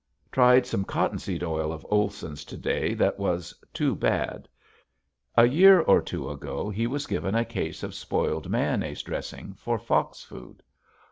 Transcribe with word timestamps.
Tried 0.31 0.65
some 0.65 0.83
cottonseed 0.83 1.43
oil 1.43 1.71
of 1.71 1.85
Olson's 1.91 2.43
to 2.45 2.57
day 2.57 2.95
that 2.95 3.19
was 3.19 3.53
too 3.71 3.93
bad. 3.93 4.49
A 5.37 5.47
year 5.47 5.79
or 5.79 6.01
two 6.01 6.27
ago 6.31 6.71
he 6.71 6.87
was 6.87 7.05
given 7.05 7.35
a 7.35 7.45
case 7.45 7.83
of 7.83 7.93
spoiled 7.93 8.49
mayonnaise 8.49 9.03
dressing 9.03 9.53
for 9.53 9.77
fox 9.77 10.23
food. 10.23 10.63